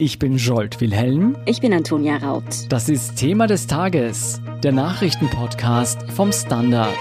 [0.00, 1.36] Ich bin Jolt Wilhelm.
[1.44, 2.44] Ich bin Antonia Raut.
[2.68, 6.94] Das ist Thema des Tages, der Nachrichtenpodcast vom Standard.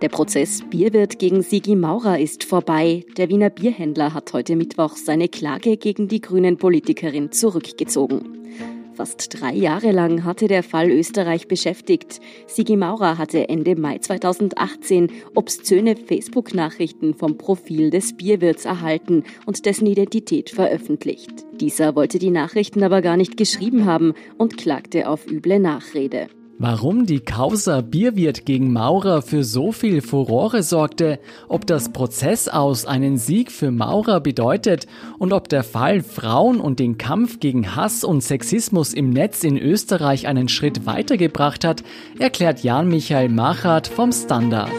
[0.00, 3.04] Der Prozess Bierwirt gegen Sigi Maurer ist vorbei.
[3.18, 8.34] Der Wiener Bierhändler hat heute Mittwoch seine Klage gegen die grünen Politikerin zurückgezogen.
[8.94, 12.20] Fast drei Jahre lang hatte der Fall Österreich beschäftigt.
[12.46, 19.86] Sigi Maurer hatte Ende Mai 2018 obszöne Facebook-Nachrichten vom Profil des Bierwirts erhalten und dessen
[19.86, 21.44] Identität veröffentlicht.
[21.60, 26.28] Dieser wollte die Nachrichten aber gar nicht geschrieben haben und klagte auf üble Nachrede.
[26.58, 31.18] Warum die Causa Bierwirt gegen Maurer für so viel Furore sorgte,
[31.48, 34.86] ob das Prozess aus einen Sieg für Maurer bedeutet
[35.18, 39.58] und ob der Fall Frauen und den Kampf gegen Hass und Sexismus im Netz in
[39.58, 41.82] Österreich einen Schritt weitergebracht hat,
[42.20, 44.70] erklärt Jan Michael Machert vom Standard.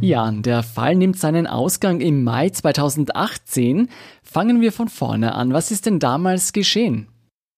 [0.00, 3.88] Jan, der Fall nimmt seinen Ausgang im Mai 2018.
[4.22, 5.52] Fangen wir von vorne an.
[5.52, 7.11] Was ist denn damals geschehen?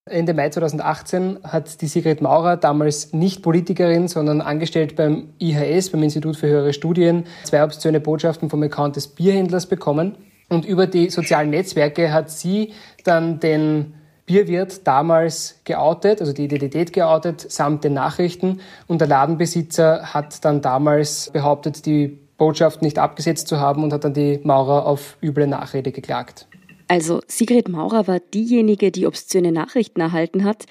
[0.07, 6.03] Ende Mai 2018 hat die Sigrid Maurer, damals nicht Politikerin, sondern angestellt beim IHS, beim
[6.03, 10.15] Institut für höhere Studien, zwei obszöne Botschaften vom Account des Bierhändlers bekommen.
[10.51, 13.95] Und über die sozialen Netzwerke hat sie dann den
[14.27, 18.61] Bierwirt damals geoutet, also die Identität geoutet, samt den Nachrichten.
[18.87, 24.05] Und der Ladenbesitzer hat dann damals behauptet, die Botschaft nicht abgesetzt zu haben und hat
[24.05, 26.47] dann die Maurer auf üble Nachrede geklagt.
[26.89, 30.67] Also Sigrid Maurer war diejenige, die obszöne Nachrichten erhalten hat.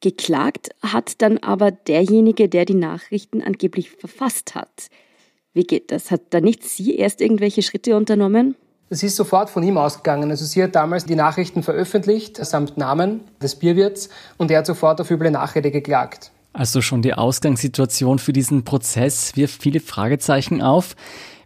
[0.00, 4.88] Geklagt hat dann aber derjenige, der die Nachrichten angeblich verfasst hat.
[5.54, 6.10] Wie geht das?
[6.10, 8.56] Hat da nicht sie erst irgendwelche Schritte unternommen?
[8.88, 10.30] Es ist sofort von ihm ausgegangen.
[10.30, 15.00] Also sie hat damals die Nachrichten veröffentlicht, samt Namen des Bierwirts, und er hat sofort
[15.00, 16.30] auf üble Nachrede geklagt.
[16.52, 20.94] Also schon die Ausgangssituation für diesen Prozess wirft viele Fragezeichen auf.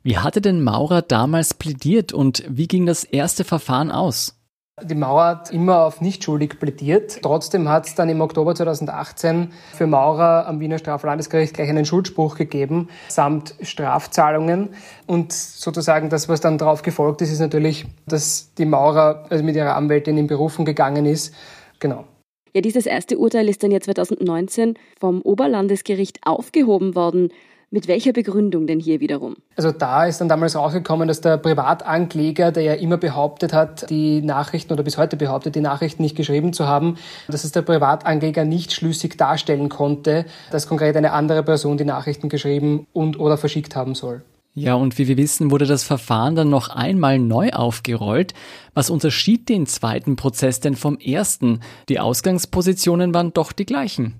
[0.02, 4.34] Wie hatte denn Maurer damals plädiert und wie ging das erste Verfahren aus?
[4.82, 7.18] Die Maurer hat immer auf nicht schuldig plädiert.
[7.20, 12.36] Trotzdem hat es dann im Oktober 2018 für Maurer am Wiener Straflandesgericht gleich einen Schuldspruch
[12.36, 14.70] gegeben, samt Strafzahlungen.
[15.06, 19.54] Und sozusagen das, was dann darauf gefolgt ist, ist natürlich, dass die Maurer also mit
[19.54, 21.34] ihrer Anwältin in Berufen gegangen ist.
[21.78, 22.06] Genau.
[22.54, 27.28] Ja, dieses erste Urteil ist dann ja 2019 vom Oberlandesgericht aufgehoben worden.
[27.72, 29.36] Mit welcher Begründung denn hier wiederum?
[29.54, 34.22] Also da ist dann damals rausgekommen, dass der Privatankläger, der ja immer behauptet hat, die
[34.22, 36.96] Nachrichten oder bis heute behauptet, die Nachrichten nicht geschrieben zu haben,
[37.28, 42.28] dass es der Privatankläger nicht schlüssig darstellen konnte, dass konkret eine andere Person die Nachrichten
[42.28, 44.22] geschrieben und oder verschickt haben soll.
[44.52, 48.34] Ja, und wie wir wissen, wurde das Verfahren dann noch einmal neu aufgerollt.
[48.74, 51.60] Was unterschied den zweiten Prozess denn vom ersten?
[51.88, 54.16] Die Ausgangspositionen waren doch die gleichen.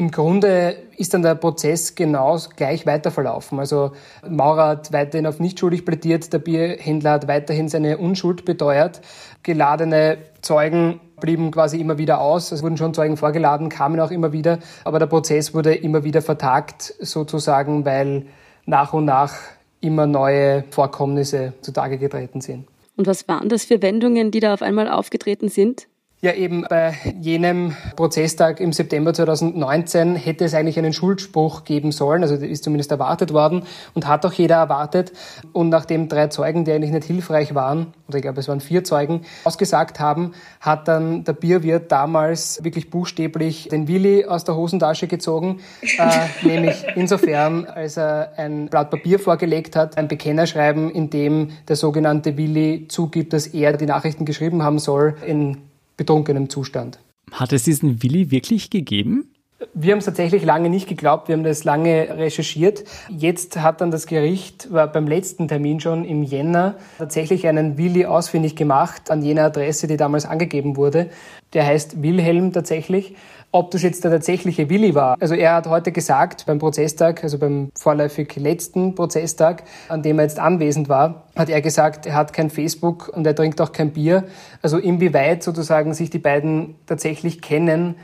[0.00, 3.58] Im Grunde ist dann der Prozess genau gleich weiter verlaufen.
[3.58, 3.92] Also
[4.26, 9.02] Maurer hat weiterhin auf nicht schuldig plädiert, der Bierhändler hat weiterhin seine Unschuld beteuert.
[9.42, 12.50] Geladene Zeugen blieben quasi immer wieder aus.
[12.50, 16.22] Es wurden schon Zeugen vorgeladen, kamen auch immer wieder, aber der Prozess wurde immer wieder
[16.22, 18.24] vertagt, sozusagen, weil
[18.64, 19.34] nach und nach
[19.82, 22.66] immer neue Vorkommnisse zutage getreten sind.
[22.96, 25.88] Und was waren das für Wendungen, die da auf einmal aufgetreten sind?
[26.22, 32.22] Ja, eben bei jenem Prozesstag im September 2019 hätte es eigentlich einen Schuldspruch geben sollen,
[32.22, 33.62] also ist zumindest erwartet worden
[33.94, 35.12] und hat auch jeder erwartet.
[35.54, 38.84] Und nachdem drei Zeugen, die eigentlich nicht hilfreich waren, oder ich glaube es waren vier
[38.84, 45.06] Zeugen, ausgesagt haben, hat dann der Bierwirt damals wirklich buchstäblich den Willi aus der Hosentasche
[45.06, 45.60] gezogen,
[45.96, 51.76] äh, nämlich insofern, als er ein Blatt Papier vorgelegt hat, ein Bekennerschreiben, in dem der
[51.76, 55.69] sogenannte Willi zugibt, dass er die Nachrichten geschrieben haben soll, in
[56.00, 56.98] betrunkenem Zustand.
[57.30, 59.34] Hat es diesen Willi wirklich gegeben?
[59.74, 62.84] Wir haben es tatsächlich lange nicht geglaubt, wir haben das lange recherchiert.
[63.08, 68.06] Jetzt hat dann das Gericht, war beim letzten Termin schon im Jänner, tatsächlich einen Willi
[68.06, 71.10] ausfindig gemacht an jener Adresse, die damals angegeben wurde.
[71.52, 73.14] Der heißt Wilhelm tatsächlich
[73.52, 75.16] ob das jetzt der tatsächliche Willi war.
[75.20, 80.24] Also er hat heute gesagt, beim Prozesstag, also beim vorläufig letzten Prozesstag, an dem er
[80.24, 83.92] jetzt anwesend war, hat er gesagt, er hat kein Facebook und er trinkt auch kein
[83.92, 84.24] Bier.
[84.62, 87.96] Also inwieweit sozusagen sich die beiden tatsächlich kennen,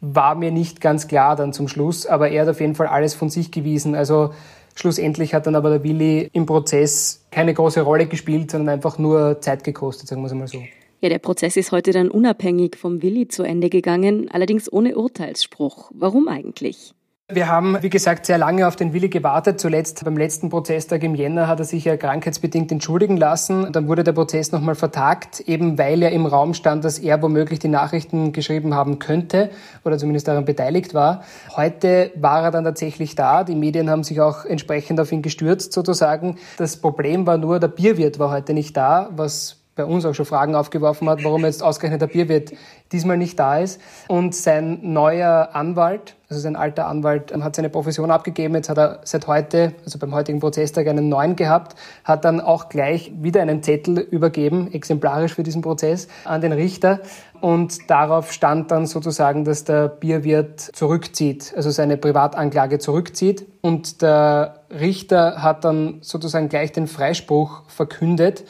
[0.00, 3.14] war mir nicht ganz klar dann zum Schluss, aber er hat auf jeden Fall alles
[3.14, 3.94] von sich gewiesen.
[3.94, 4.34] Also
[4.74, 9.40] schlussendlich hat dann aber der Willi im Prozess keine große Rolle gespielt, sondern einfach nur
[9.40, 10.62] Zeit gekostet, sagen wir es einmal so.
[11.00, 15.90] Ja, der Prozess ist heute dann unabhängig vom Willi zu Ende gegangen, allerdings ohne Urteilsspruch.
[15.94, 16.94] Warum eigentlich?
[17.28, 19.58] Wir haben, wie gesagt, sehr lange auf den Willi gewartet.
[19.58, 23.72] Zuletzt beim letzten Prozesstag im Jänner hat er sich ja krankheitsbedingt entschuldigen lassen.
[23.72, 27.58] Dann wurde der Prozess nochmal vertagt, eben weil ja im Raum stand, dass er womöglich
[27.58, 29.50] die Nachrichten geschrieben haben könnte
[29.84, 31.24] oder zumindest daran beteiligt war.
[31.56, 33.42] Heute war er dann tatsächlich da.
[33.42, 36.36] Die Medien haben sich auch entsprechend auf ihn gestürzt sozusagen.
[36.58, 40.24] Das Problem war nur, der Bierwirt war heute nicht da, was bei uns auch schon
[40.24, 42.52] Fragen aufgeworfen hat, warum jetzt ausgerechnet der Bierwirt
[42.92, 43.78] diesmal nicht da ist.
[44.08, 48.54] Und sein neuer Anwalt, also sein alter Anwalt, hat seine Profession abgegeben.
[48.54, 52.70] Jetzt hat er seit heute, also beim heutigen Prozesstag, einen neuen gehabt, hat dann auch
[52.70, 57.00] gleich wieder einen Zettel übergeben, exemplarisch für diesen Prozess, an den Richter.
[57.42, 63.46] Und darauf stand dann sozusagen, dass der Bierwirt zurückzieht, also seine Privatanklage zurückzieht.
[63.60, 68.44] Und der Richter hat dann sozusagen gleich den Freispruch verkündet.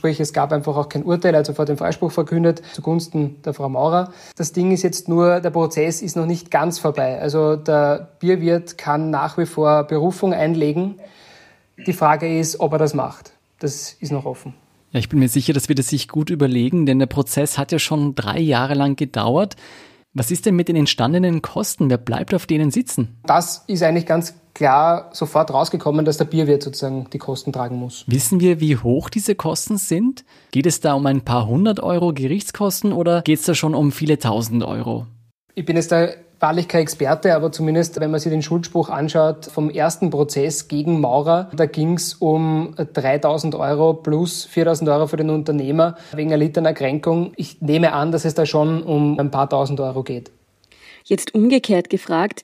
[0.00, 3.68] Sprich, es gab einfach auch kein Urteil, also vor dem Freispruch verkündet zugunsten der Frau
[3.68, 4.14] Maurer.
[4.34, 7.20] Das Ding ist jetzt nur, der Prozess ist noch nicht ganz vorbei.
[7.20, 10.94] Also der Bierwirt kann nach wie vor Berufung einlegen.
[11.86, 13.32] Die Frage ist, ob er das macht.
[13.58, 14.54] Das ist noch offen.
[14.92, 17.70] Ja, ich bin mir sicher, dass wir das sich gut überlegen, denn der Prozess hat
[17.70, 19.56] ja schon drei Jahre lang gedauert.
[20.12, 21.88] Was ist denn mit den entstandenen Kosten?
[21.88, 23.20] Wer bleibt auf denen sitzen?
[23.24, 28.04] Das ist eigentlich ganz klar sofort rausgekommen, dass der Bierwirt sozusagen die Kosten tragen muss.
[28.08, 30.24] Wissen wir, wie hoch diese Kosten sind?
[30.50, 33.92] Geht es da um ein paar hundert Euro Gerichtskosten oder geht es da schon um
[33.92, 35.06] viele tausend Euro?
[35.54, 36.08] Ich bin jetzt da
[36.40, 41.00] wahrlich kein Experte, aber zumindest, wenn man sich den Schuldspruch anschaut vom ersten Prozess gegen
[41.00, 46.72] Maurer, da ging es um 3000 Euro plus 4000 Euro für den Unternehmer wegen erlittener
[46.72, 47.32] Kränkung.
[47.36, 50.32] Ich nehme an, dass es da schon um ein paar tausend Euro geht.
[51.04, 52.42] Jetzt umgekehrt gefragt,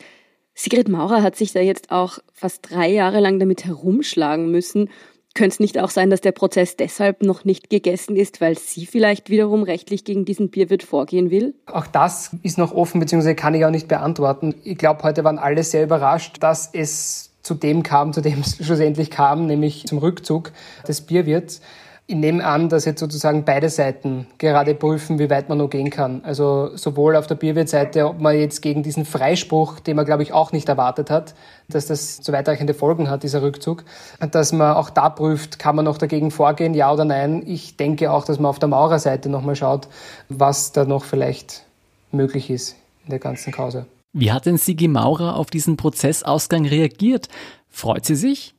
[0.55, 4.89] Sigrid Maurer hat sich da jetzt auch fast drei Jahre lang damit herumschlagen müssen
[5.37, 8.87] könnte es nicht auch sein, dass der Prozess deshalb noch nicht gegessen ist, weil sie
[8.87, 11.55] vielleicht wiederum rechtlich gegen diesen Bierwirt vorgehen will?
[11.67, 14.55] Auch das ist noch offen, beziehungsweise kann ich auch nicht beantworten.
[14.65, 18.57] Ich glaube, heute waren alle sehr überrascht, dass es zu dem kam, zu dem es
[18.65, 20.51] schlussendlich kam, nämlich zum Rückzug
[20.89, 21.61] des Bierwirts.
[22.09, 25.91] Ich nehme an, dass jetzt sozusagen beide Seiten gerade prüfen, wie weit man noch gehen
[25.91, 26.23] kann.
[26.25, 30.33] Also sowohl auf der Bierwirtseite, ob man jetzt gegen diesen Freispruch, den man glaube ich
[30.33, 31.35] auch nicht erwartet hat,
[31.69, 33.83] dass das so weitreichende Folgen hat, dieser Rückzug,
[34.31, 37.43] dass man auch da prüft, kann man noch dagegen vorgehen, ja oder nein.
[37.45, 39.89] Ich denke auch, dass man auf der Maurerseite nochmal schaut,
[40.29, 41.65] was da noch vielleicht
[42.13, 43.87] möglich ist in der ganzen Kause.
[44.13, 47.29] Wie hat denn Sigi Maurer auf diesen Prozessausgang reagiert?
[47.69, 48.55] Freut sie sich?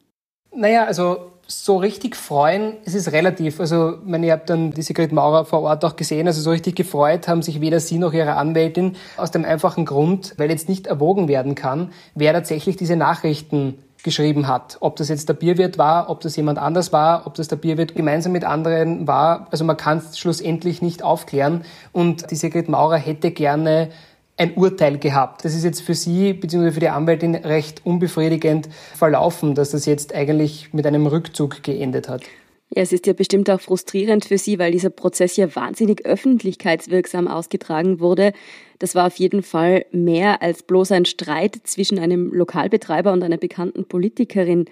[0.54, 3.60] Naja, also so richtig freuen, es ist relativ.
[3.60, 6.28] Also, ich meine, ihr habt dann die Sigrid Maurer vor Ort auch gesehen.
[6.28, 10.34] Also, so richtig gefreut haben sich weder sie noch ihre Anwältin aus dem einfachen Grund,
[10.38, 14.78] weil jetzt nicht erwogen werden kann, wer tatsächlich diese Nachrichten geschrieben hat.
[14.82, 17.96] Ob das jetzt der Bierwirt war, ob das jemand anders war, ob das der Bierwirt
[17.96, 19.48] gemeinsam mit anderen war.
[19.50, 21.64] Also, man kann es schlussendlich nicht aufklären.
[21.94, 23.90] Und die Sigrid Maurer hätte gerne
[24.38, 25.44] ein Urteil gehabt.
[25.44, 26.72] Das ist jetzt für Sie bzw.
[26.72, 32.22] für die Anwältin recht unbefriedigend verlaufen, dass das jetzt eigentlich mit einem Rückzug geendet hat.
[32.70, 37.28] Ja, es ist ja bestimmt auch frustrierend für Sie, weil dieser Prozess ja wahnsinnig öffentlichkeitswirksam
[37.28, 38.34] ausgetragen wurde.
[38.80, 43.38] Das war auf jeden Fall mehr als bloß ein Streit zwischen einem Lokalbetreiber und einer
[43.38, 44.66] bekannten Politikerin.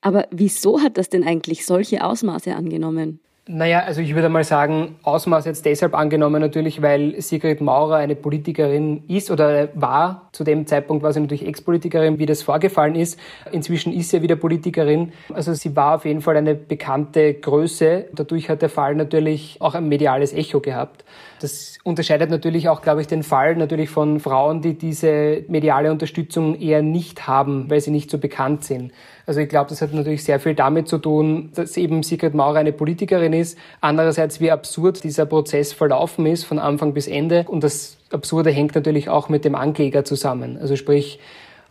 [0.00, 3.20] Aber wieso hat das denn eigentlich solche Ausmaße angenommen?
[3.50, 8.14] Naja, also ich würde mal sagen, Ausmaß jetzt deshalb angenommen natürlich, weil Sigrid Maurer eine
[8.14, 10.28] Politikerin ist oder war.
[10.32, 13.18] Zu dem Zeitpunkt war sie natürlich Ex-Politikerin, wie das vorgefallen ist.
[13.50, 15.12] Inzwischen ist sie wieder Politikerin.
[15.32, 18.10] Also sie war auf jeden Fall eine bekannte Größe.
[18.12, 21.06] Dadurch hat der Fall natürlich auch ein mediales Echo gehabt.
[21.40, 26.58] Das unterscheidet natürlich auch, glaube ich, den Fall natürlich von Frauen, die diese mediale Unterstützung
[26.60, 28.92] eher nicht haben, weil sie nicht so bekannt sind.
[29.26, 32.58] Also ich glaube, das hat natürlich sehr viel damit zu tun, dass eben Sigrid Maurer
[32.58, 33.58] eine Politikerin ist.
[33.80, 37.44] Andererseits, wie absurd dieser Prozess verlaufen ist, von Anfang bis Ende.
[37.46, 40.58] Und das Absurde hängt natürlich auch mit dem Ankläger zusammen.
[40.58, 41.20] Also sprich,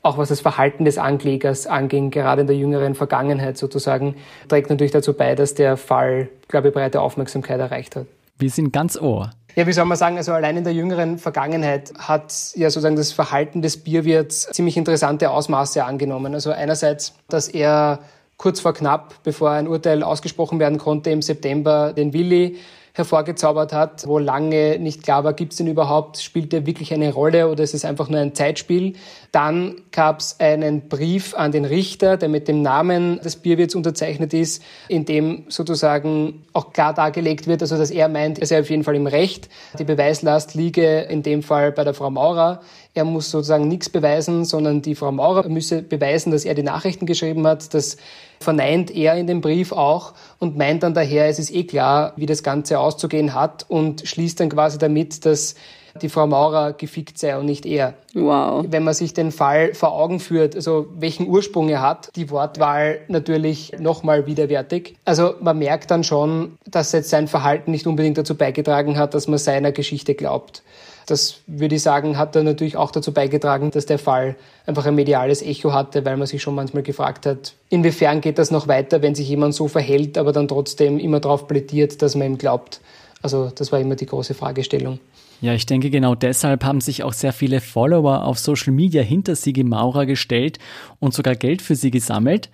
[0.03, 4.15] auch was das Verhalten des Anklägers anging, gerade in der jüngeren Vergangenheit sozusagen,
[4.47, 8.05] trägt natürlich dazu bei, dass der Fall, glaube ich, breite Aufmerksamkeit erreicht hat.
[8.37, 9.31] Wir sind ganz ohr.
[9.57, 13.11] Ja, wie soll man sagen, also allein in der jüngeren Vergangenheit hat ja sozusagen das
[13.11, 16.35] Verhalten des Bierwirts ziemlich interessante Ausmaße angenommen.
[16.35, 17.97] Also einerseits, dass er
[18.37, 22.57] kurz vor knapp, bevor ein Urteil ausgesprochen werden konnte, im September den Willi
[22.97, 27.13] hervorgezaubert hat, wo lange nicht klar war, gibt es den überhaupt, spielt der wirklich eine
[27.13, 28.93] Rolle oder ist es einfach nur ein Zeitspiel.
[29.31, 34.33] Dann gab es einen Brief an den Richter, der mit dem Namen des Bierwirts unterzeichnet
[34.33, 38.69] ist, in dem sozusagen auch klar dargelegt wird, also dass er meint, er sei auf
[38.69, 39.49] jeden Fall im Recht.
[39.77, 42.61] Die Beweislast liege in dem Fall bei der Frau Maurer.
[42.93, 47.05] Er muss sozusagen nichts beweisen, sondern die Frau Maurer müsse beweisen, dass er die Nachrichten
[47.05, 47.75] geschrieben hat.
[47.75, 47.97] Das
[48.39, 52.25] verneint er in dem Brief auch und meint dann daher, es ist eh klar, wie
[52.25, 55.55] das Ganze auszugehen hat und schließt dann quasi damit, dass
[56.01, 57.95] die Frau Maurer gefickt sei und nicht er.
[58.13, 58.65] Wow.
[58.69, 62.99] Wenn man sich den Fall vor Augen führt, also welchen Ursprung er hat, die Wortwahl
[63.07, 64.95] natürlich nochmal widerwärtig.
[65.05, 69.27] Also man merkt dann schon, dass jetzt sein Verhalten nicht unbedingt dazu beigetragen hat, dass
[69.27, 70.63] man seiner Geschichte glaubt.
[71.07, 74.35] Das würde ich sagen, hat dann natürlich auch dazu beigetragen, dass der Fall
[74.65, 78.51] einfach ein mediales Echo hatte, weil man sich schon manchmal gefragt hat, inwiefern geht das
[78.51, 82.27] noch weiter, wenn sich jemand so verhält, aber dann trotzdem immer darauf plädiert, dass man
[82.27, 82.81] ihm glaubt.
[83.21, 84.99] Also das war immer die große Fragestellung.
[85.39, 89.35] Ja, ich denke, genau deshalb haben sich auch sehr viele Follower auf Social Media hinter
[89.35, 90.59] Sigi Maurer gestellt
[90.99, 92.49] und sogar Geld für sie gesammelt.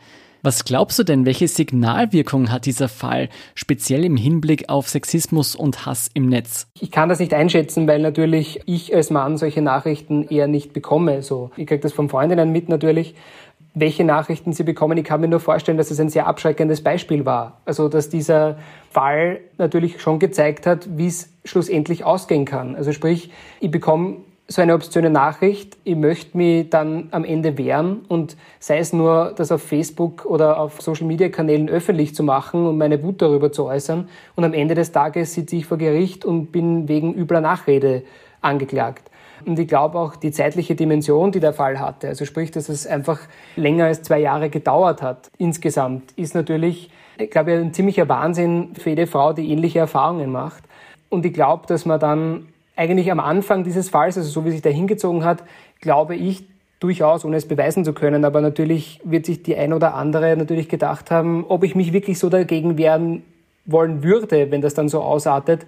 [0.46, 5.86] Was glaubst du denn, welche Signalwirkung hat dieser Fall, speziell im Hinblick auf Sexismus und
[5.86, 6.68] Hass im Netz?
[6.82, 11.24] Ich kann das nicht einschätzen, weil natürlich ich als Mann solche Nachrichten eher nicht bekomme.
[11.24, 13.16] So, ich kriege das von Freundinnen mit natürlich
[13.76, 14.98] welche Nachrichten sie bekommen.
[15.00, 17.62] Ich kann mir nur vorstellen, dass es ein sehr abschreckendes Beispiel war.
[17.66, 18.58] Also, dass dieser
[18.92, 22.76] Fall natürlich schon gezeigt hat, wie es schlussendlich ausgehen kann.
[22.76, 24.18] Also sprich, ich bekomme
[24.54, 29.34] so eine obszöne Nachricht, ich möchte mich dann am Ende wehren und sei es nur,
[29.36, 33.52] das auf Facebook oder auf Social Media Kanälen öffentlich zu machen und meine Wut darüber
[33.52, 37.42] zu äußern und am Ende des Tages sitze ich vor Gericht und bin wegen übler
[37.42, 38.04] Nachrede
[38.42, 39.10] angeklagt.
[39.46, 42.86] Und ich glaube auch die zeitliche Dimension, die der Fall hatte, also sprich, dass es
[42.86, 43.20] einfach
[43.56, 48.92] länger als zwei Jahre gedauert hat insgesamt, ist natürlich, ich glaube, ein ziemlicher Wahnsinn für
[48.92, 50.64] jede Frau, die ähnliche Erfahrungen macht.
[51.10, 54.62] Und ich glaube, dass man dann eigentlich am Anfang dieses Falls, also so wie sich
[54.62, 55.44] der hingezogen hat,
[55.80, 56.46] glaube ich,
[56.80, 60.68] durchaus, ohne es beweisen zu können, aber natürlich wird sich die ein oder andere natürlich
[60.68, 63.24] gedacht haben, ob ich mich wirklich so dagegen wehren
[63.66, 65.66] wollen würde, wenn das dann so ausartet,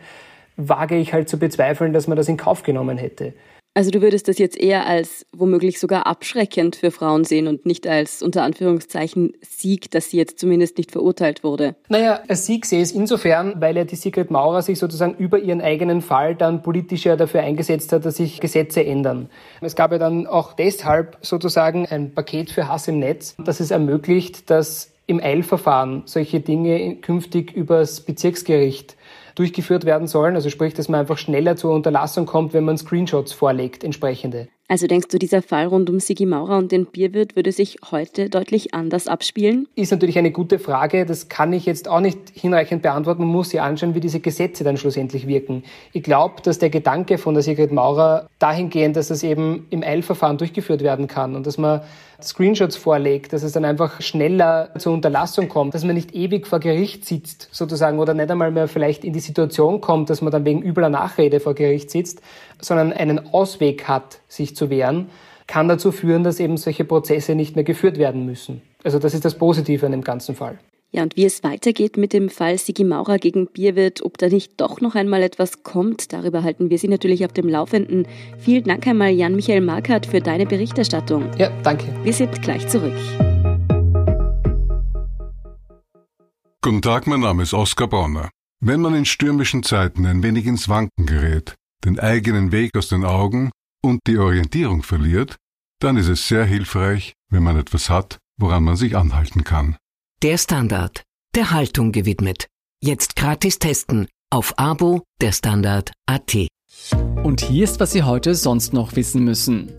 [0.58, 3.34] wage ich halt zu bezweifeln, dass man das in Kauf genommen hätte.
[3.78, 7.86] Also du würdest das jetzt eher als womöglich sogar abschreckend für Frauen sehen und nicht
[7.86, 11.76] als unter Anführungszeichen Sieg, dass sie jetzt zumindest nicht verurteilt wurde.
[11.90, 15.40] Naja, als Sieg sehe ich es insofern, weil ja die Sigrid Maurer sich sozusagen über
[15.40, 19.30] ihren eigenen Fall dann politisch ja dafür eingesetzt hat, dass sich Gesetze ändern.
[19.60, 23.72] Es gab ja dann auch deshalb sozusagen ein Paket für Hass im Netz, das es
[23.72, 28.96] ermöglicht, dass im Eilverfahren solche Dinge künftig übers Bezirksgericht
[29.36, 30.36] durchgeführt werden sollen.
[30.36, 34.48] Also sprich, dass man einfach schneller zur Unterlassung kommt, wenn man Screenshots vorlegt, entsprechende.
[34.68, 38.32] Also denkst du, dieser Fall rund um Sigi Maurer und den Bierwirt würde sich heute
[38.32, 39.68] deutlich anders abspielen?
[39.76, 41.06] Ist natürlich eine gute Frage.
[41.06, 43.22] Das kann ich jetzt auch nicht hinreichend beantworten.
[43.22, 45.64] Man muss sich anschauen, wie diese Gesetze dann schlussendlich wirken.
[45.94, 50.40] Ich glaube, dass der Gedanke von der Sigrid Maurer dahingehend, dass das eben im Eilverfahren
[50.40, 51.82] durchgeführt werden kann und dass man
[52.22, 56.60] Screenshots vorlegt, dass es dann einfach schneller zur Unterlassung kommt, dass man nicht ewig vor
[56.60, 60.46] Gericht sitzt sozusagen oder nicht einmal mehr vielleicht in die Situation kommt, dass man dann
[60.46, 62.22] wegen übler Nachrede vor Gericht sitzt,
[62.62, 65.10] sondern einen Ausweg hat, sich zu wehren,
[65.48, 68.62] kann dazu führen, dass eben solche Prozesse nicht mehr geführt werden müssen.
[68.84, 70.58] Also das ist das Positive an dem ganzen Fall.
[70.96, 74.54] Ja, und wie es weitergeht mit dem Fall Sigi Maurer gegen Bierwirt, ob da nicht
[74.62, 78.08] doch noch einmal etwas kommt, darüber halten wir Sie natürlich auf dem Laufenden.
[78.40, 81.30] Vielen Dank einmal Jan-Michael Markert für deine Berichterstattung.
[81.38, 81.94] Ja, danke.
[82.04, 82.96] Wir sind gleich zurück.
[86.62, 88.30] Guten Tag, mein Name ist Oskar Bonner.
[88.62, 93.04] Wenn man in stürmischen Zeiten ein wenig ins Wanken gerät, den eigenen Weg aus den
[93.04, 93.52] Augen
[93.84, 95.36] und die Orientierung verliert,
[95.82, 99.76] dann ist es sehr hilfreich, wenn man etwas hat, woran man sich anhalten kann.
[100.26, 101.04] Der Standard,
[101.36, 102.48] der Haltung gewidmet.
[102.82, 106.48] Jetzt gratis testen auf Abo der Standard AT.
[107.22, 109.72] Und hier ist, was Sie heute sonst noch wissen müssen.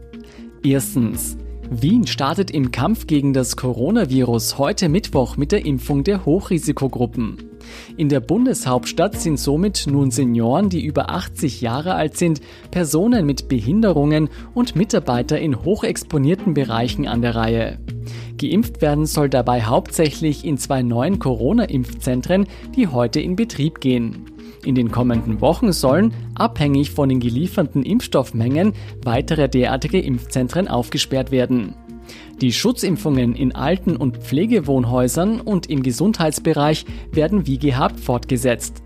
[0.62, 1.36] Erstens.
[1.68, 7.38] Wien startet im Kampf gegen das Coronavirus heute Mittwoch mit der Impfung der Hochrisikogruppen.
[7.96, 13.48] In der Bundeshauptstadt sind somit nun Senioren, die über 80 Jahre alt sind, Personen mit
[13.48, 17.80] Behinderungen und Mitarbeiter in hochexponierten Bereichen an der Reihe.
[18.38, 24.26] Geimpft werden soll dabei hauptsächlich in zwei neuen Corona-Impfzentren, die heute in Betrieb gehen.
[24.64, 28.72] In den kommenden Wochen sollen, abhängig von den gelieferten Impfstoffmengen,
[29.04, 31.74] weitere derartige Impfzentren aufgesperrt werden.
[32.40, 38.82] Die Schutzimpfungen in Alten- und Pflegewohnhäusern und im Gesundheitsbereich werden wie gehabt fortgesetzt.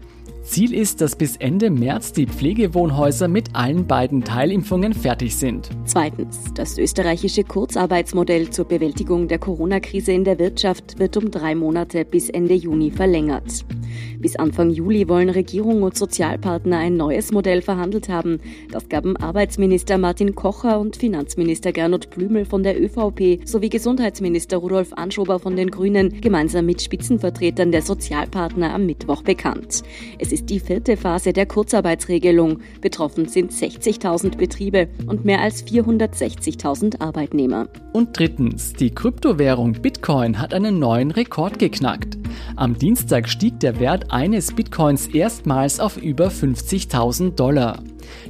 [0.51, 5.71] Ziel ist, dass bis Ende März die Pflegewohnhäuser mit allen beiden Teilimpfungen fertig sind.
[5.85, 6.41] Zweitens.
[6.55, 12.29] Das österreichische Kurzarbeitsmodell zur Bewältigung der Corona-Krise in der Wirtschaft wird um drei Monate bis
[12.29, 13.65] Ende Juni verlängert.
[14.19, 18.41] Bis Anfang Juli wollen Regierung und Sozialpartner ein neues Modell verhandelt haben.
[18.71, 24.93] Das gaben Arbeitsminister Martin Kocher und Finanzminister Gernot Blümel von der ÖVP sowie Gesundheitsminister Rudolf
[24.93, 29.83] Anschober von den Grünen gemeinsam mit Spitzenvertretern der Sozialpartner am Mittwoch bekannt.
[30.19, 32.61] Es ist die vierte Phase der Kurzarbeitsregelung.
[32.81, 37.69] Betroffen sind 60.000 Betriebe und mehr als 460.000 Arbeitnehmer.
[37.93, 42.20] Und drittens, die Kryptowährung Bitcoin hat einen neuen Rekord geknackt.
[42.57, 47.83] Am Dienstag stieg der Wert eines Bitcoins erstmals auf über 50.000 Dollar.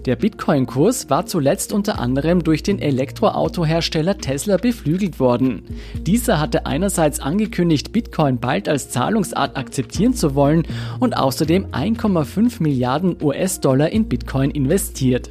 [0.07, 5.62] Der Bitcoin-Kurs war zuletzt unter anderem durch den Elektroautohersteller Tesla beflügelt worden.
[5.95, 10.64] Dieser hatte einerseits angekündigt, Bitcoin bald als Zahlungsart akzeptieren zu wollen
[10.99, 15.30] und außerdem 1,5 Milliarden US-Dollar in Bitcoin investiert.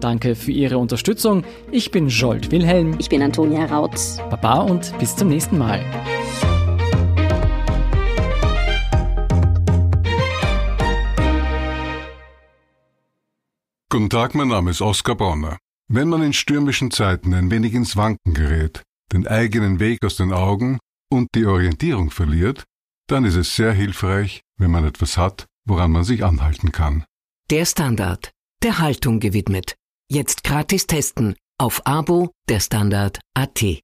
[0.00, 1.44] Danke für Ihre Unterstützung.
[1.70, 2.96] Ich bin Jolt Wilhelm.
[2.98, 3.98] Ich bin Antonia Raut.
[4.30, 5.84] Baba und bis zum nächsten Mal.
[13.90, 15.58] Guten Tag, mein Name ist Oskar Bonner.
[15.88, 20.32] Wenn man in stürmischen Zeiten ein wenig ins Wanken gerät, den eigenen Weg aus den
[20.32, 20.78] Augen
[21.10, 22.64] und die Orientierung verliert,
[23.08, 27.04] dann ist es sehr hilfreich, wenn man etwas hat, woran man sich anhalten kann.
[27.50, 28.30] Der Standard,
[28.62, 29.74] der Haltung gewidmet.
[30.10, 33.82] Jetzt gratis testen auf Abo der Standard.at.